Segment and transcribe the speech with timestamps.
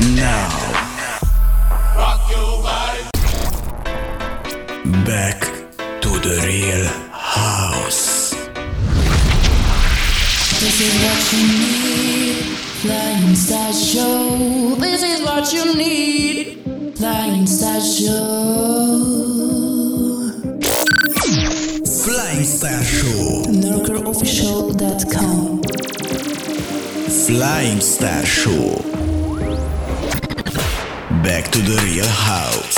[0.00, 0.48] Now.
[5.04, 5.40] Back
[6.00, 8.30] to the real house.
[10.60, 12.44] This is what you need.
[12.82, 14.76] Flying Star Show.
[14.78, 16.62] This is what you need.
[16.96, 18.26] Flying Star Show.
[22.04, 23.42] Flying Star Show.
[23.50, 25.62] NorkerOfficial.com.
[27.26, 28.97] Flying Star Show.
[31.28, 32.77] Back to the real house.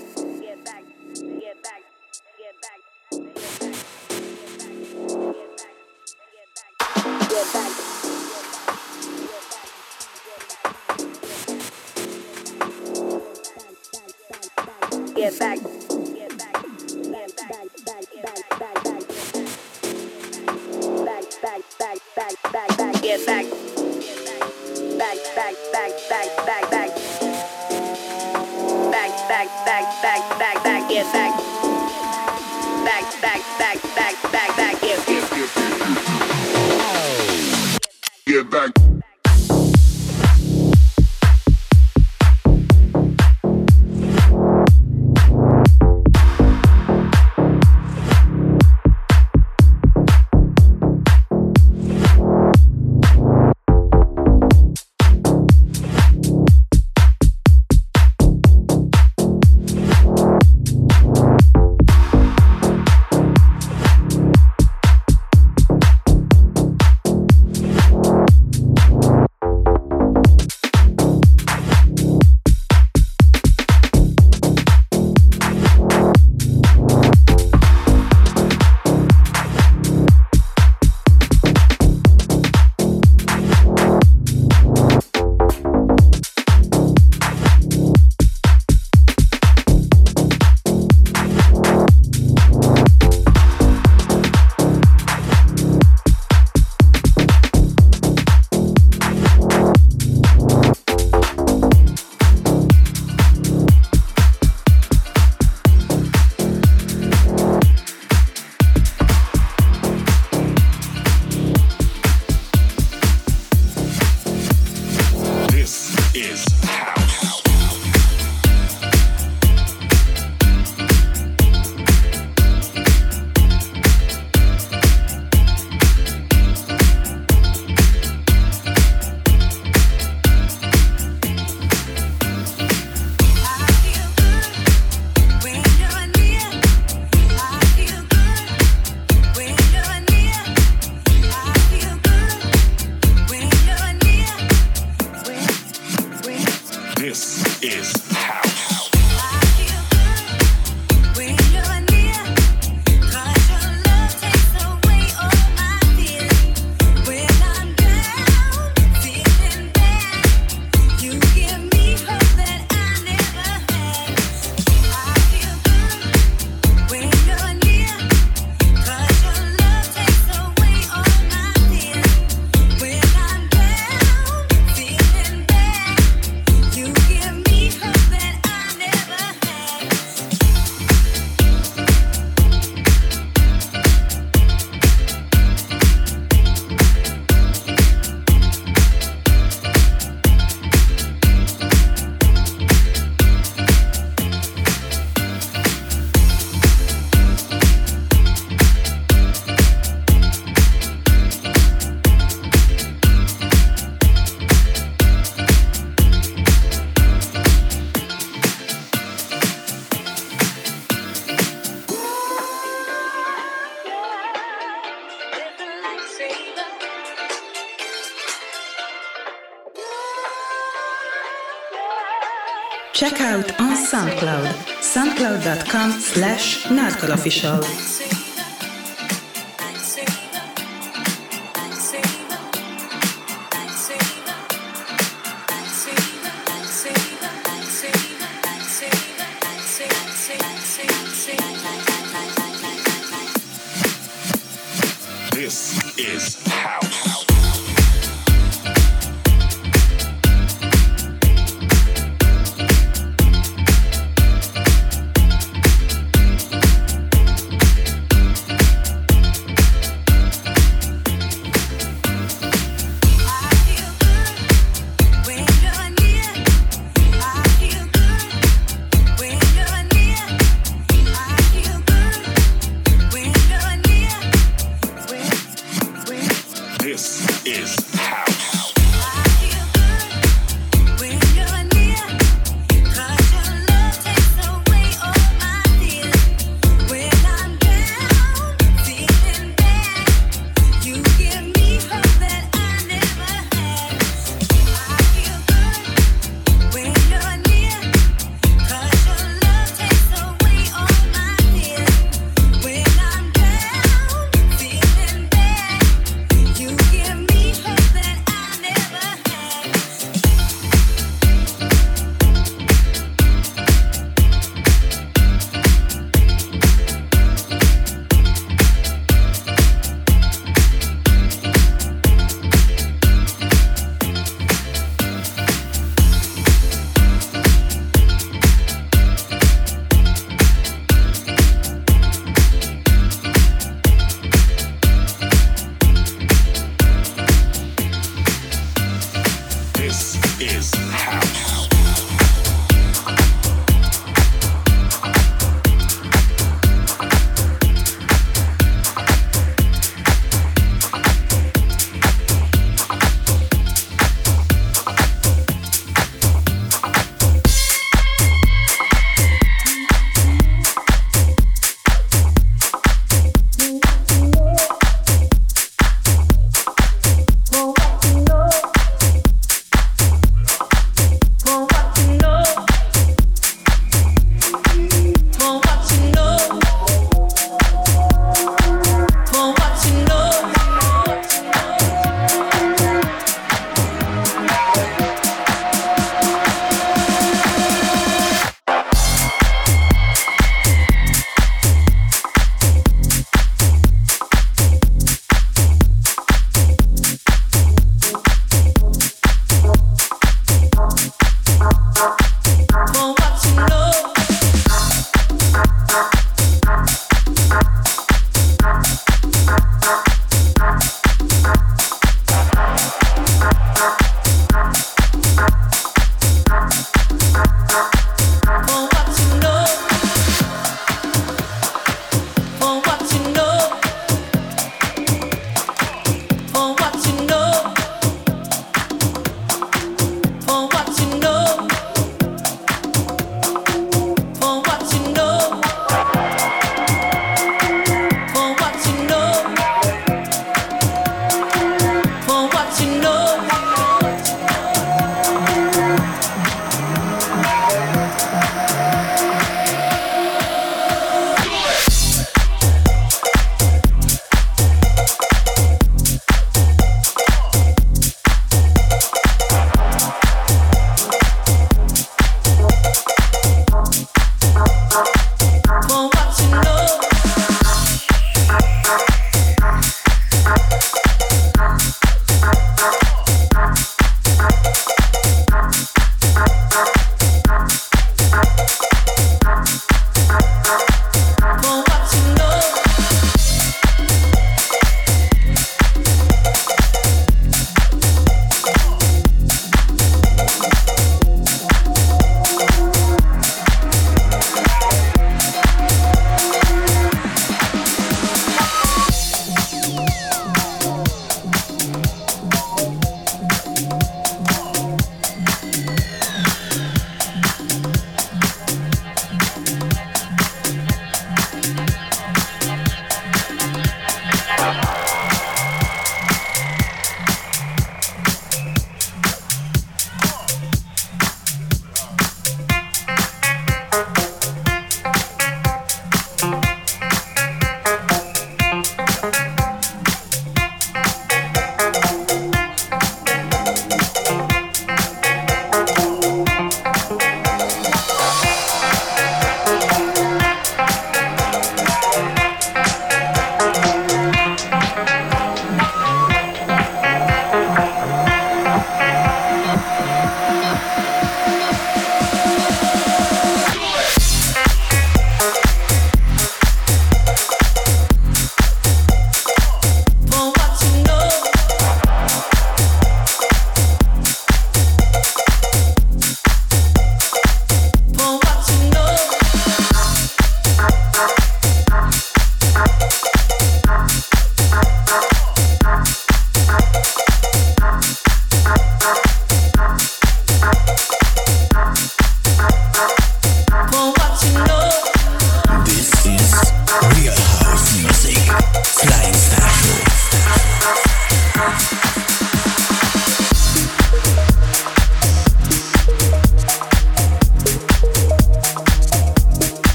[223.01, 228.20] Check out on SoundCloud, soundcloud.com slash nardcalofficial.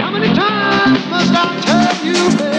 [0.01, 2.54] How many times must I tell you?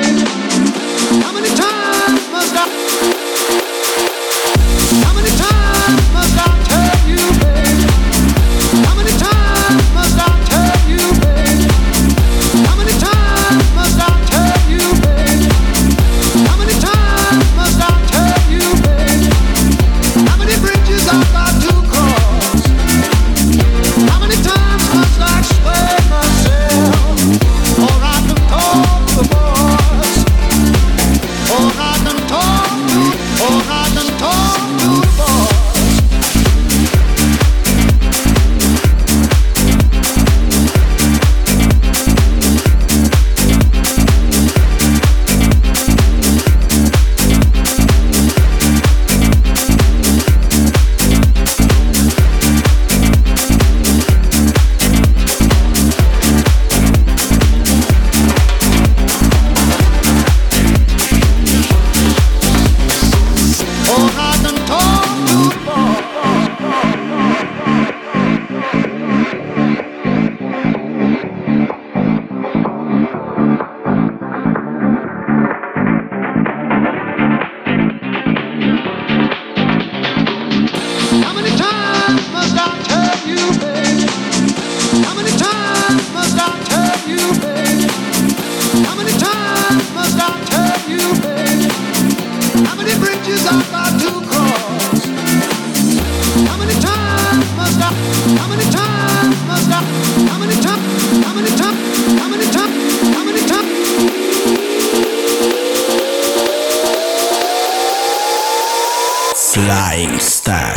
[109.56, 110.76] Flying Star.